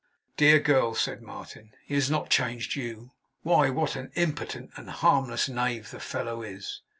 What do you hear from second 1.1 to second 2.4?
Martin. 'He has not